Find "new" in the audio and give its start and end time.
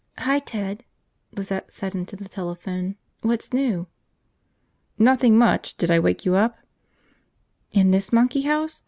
3.53-3.85